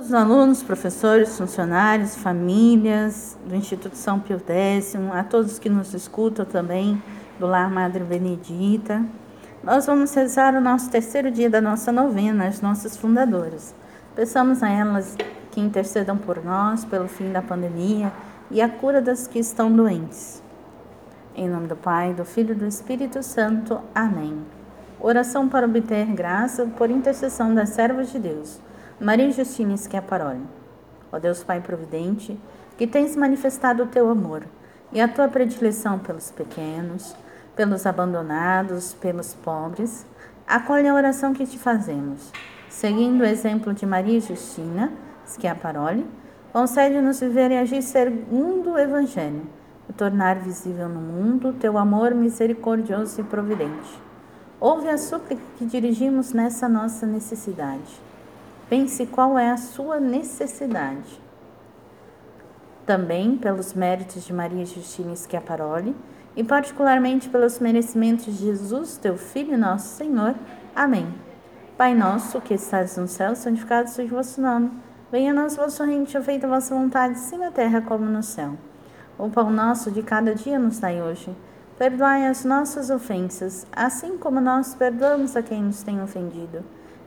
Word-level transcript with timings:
Os 0.00 0.14
alunos, 0.14 0.62
professores, 0.62 1.36
funcionários, 1.36 2.14
famílias 2.14 3.36
do 3.44 3.56
Instituto 3.56 3.96
São 3.96 4.20
Pio 4.20 4.40
X, 4.46 4.94
a 5.12 5.24
todos 5.24 5.58
que 5.58 5.68
nos 5.68 5.92
escutam 5.92 6.44
também 6.44 7.02
do 7.36 7.48
Lar 7.48 7.68
Madre 7.68 8.04
Benedita. 8.04 9.04
Nós 9.60 9.86
vamos 9.86 10.14
rezar 10.14 10.54
o 10.54 10.60
nosso 10.60 10.88
terceiro 10.88 11.32
dia 11.32 11.50
da 11.50 11.60
nossa 11.60 11.90
novena, 11.90 12.46
as 12.46 12.60
nossas 12.60 12.96
fundadoras. 12.96 13.74
Peçamos 14.14 14.62
a 14.62 14.68
elas 14.68 15.16
que 15.50 15.60
intercedam 15.60 16.16
por 16.16 16.44
nós 16.44 16.84
pelo 16.84 17.08
fim 17.08 17.32
da 17.32 17.42
pandemia 17.42 18.12
e 18.52 18.62
a 18.62 18.68
cura 18.68 19.02
das 19.02 19.26
que 19.26 19.40
estão 19.40 19.70
doentes. 19.72 20.40
Em 21.34 21.48
nome 21.48 21.66
do 21.66 21.74
Pai, 21.74 22.14
do 22.14 22.24
Filho 22.24 22.52
e 22.52 22.58
do 22.58 22.66
Espírito 22.66 23.20
Santo. 23.24 23.80
Amém. 23.92 24.46
Oração 25.00 25.48
para 25.48 25.66
obter 25.66 26.06
graça 26.06 26.66
por 26.66 26.88
intercessão 26.88 27.52
das 27.52 27.70
servas 27.70 28.12
de 28.12 28.20
Deus. 28.20 28.60
Maria 29.00 29.30
Justina 29.30 29.76
Schiaparoli. 29.76 30.42
Ó 31.12 31.20
Deus 31.20 31.44
Pai 31.44 31.60
Providente, 31.60 32.36
que 32.76 32.84
tens 32.84 33.14
manifestado 33.14 33.84
o 33.84 33.86
teu 33.86 34.10
amor 34.10 34.42
e 34.92 35.00
a 35.00 35.06
tua 35.06 35.28
predileção 35.28 36.00
pelos 36.00 36.32
pequenos, 36.32 37.14
pelos 37.54 37.86
abandonados, 37.86 38.94
pelos 38.94 39.34
pobres, 39.34 40.04
acolhe 40.44 40.88
a 40.88 40.94
oração 40.94 41.32
que 41.32 41.46
te 41.46 41.56
fazemos. 41.56 42.32
Seguindo 42.68 43.20
o 43.20 43.24
exemplo 43.24 43.72
de 43.72 43.86
Maria 43.86 44.20
Justina 44.20 44.92
Schiaparoli, 45.24 46.04
concede-nos 46.52 47.20
viver 47.20 47.52
e 47.52 47.56
agir 47.56 47.82
segundo 47.82 48.72
o 48.72 48.78
Evangelho 48.78 49.46
e 49.88 49.92
tornar 49.92 50.40
visível 50.40 50.88
no 50.88 51.00
mundo 51.00 51.52
teu 51.52 51.78
amor 51.78 52.16
misericordioso 52.16 53.20
e 53.20 53.24
providente. 53.24 54.02
Ouve 54.58 54.88
a 54.88 54.98
súplica 54.98 55.40
que 55.56 55.66
dirigimos 55.66 56.32
nessa 56.32 56.68
nossa 56.68 57.06
necessidade 57.06 58.08
Pense 58.68 59.06
qual 59.06 59.38
é 59.38 59.50
a 59.50 59.56
sua 59.56 59.98
necessidade. 59.98 61.18
Também 62.84 63.34
pelos 63.38 63.72
méritos 63.72 64.26
de 64.26 64.32
Maria 64.32 64.66
Justina 64.66 65.16
Schiaparoli 65.16 65.96
e 66.36 66.44
particularmente 66.44 67.30
pelos 67.30 67.58
merecimentos 67.60 68.26
de 68.26 68.44
Jesus, 68.44 68.98
teu 68.98 69.16
Filho 69.16 69.54
e 69.54 69.56
nosso 69.56 69.96
Senhor. 69.96 70.34
Amém. 70.76 71.14
Pai 71.78 71.94
nosso, 71.94 72.42
que 72.42 72.52
estás 72.52 72.98
no 72.98 73.08
céu, 73.08 73.34
santificado 73.34 73.88
seja 73.88 74.12
o 74.12 74.16
vosso 74.18 74.38
nome. 74.38 74.70
Venha 75.10 75.30
a 75.30 75.34
nós 75.34 75.56
vosso 75.56 75.82
reino, 75.82 76.06
feita 76.06 76.46
a 76.46 76.50
vossa 76.50 76.74
vontade, 76.74 77.14
assim 77.14 77.38
na 77.38 77.50
terra 77.50 77.80
como 77.80 78.04
no 78.04 78.22
céu. 78.22 78.52
O 79.16 79.30
pão 79.30 79.50
nosso 79.50 79.90
de 79.90 80.02
cada 80.02 80.34
dia 80.34 80.58
nos 80.58 80.78
dai 80.78 81.00
hoje. 81.00 81.34
Perdoai 81.78 82.26
as 82.26 82.44
nossas 82.44 82.90
ofensas, 82.90 83.66
assim 83.72 84.18
como 84.18 84.42
nós 84.42 84.74
perdoamos 84.74 85.36
a 85.36 85.42
quem 85.42 85.62
nos 85.62 85.82
tem 85.82 86.02
ofendido 86.02 86.62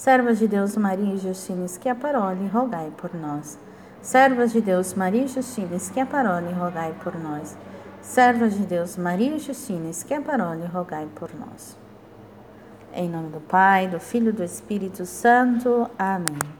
Servas 0.00 0.38
de 0.38 0.48
Deus 0.48 0.78
Maria 0.78 1.14
e 1.14 1.18
Justina 1.18 1.68
Schiaparoli, 1.68 2.46
rogai 2.46 2.90
por 2.96 3.14
nós. 3.14 3.58
Servas 4.00 4.50
de 4.50 4.62
Deus 4.62 4.94
Maria 4.94 5.24
e 5.24 5.28
Justina 5.28 5.78
Schiaparoli, 5.78 6.54
rogai 6.54 6.94
por 7.04 7.20
nós. 7.20 7.54
Servas 8.00 8.54
de 8.54 8.64
Deus 8.64 8.96
Maria 8.96 9.36
e 9.36 9.38
Justina 9.38 9.92
Schiaparoli, 9.92 10.64
rogai 10.64 11.06
por 11.14 11.28
nós. 11.34 11.76
Em 12.94 13.10
nome 13.10 13.28
do 13.28 13.40
Pai, 13.40 13.88
do 13.88 14.00
Filho 14.00 14.30
e 14.30 14.32
do 14.32 14.42
Espírito 14.42 15.04
Santo. 15.04 15.86
Amém. 15.98 16.59